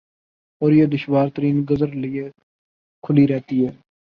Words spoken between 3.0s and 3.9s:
کھلی رہتی ہے۔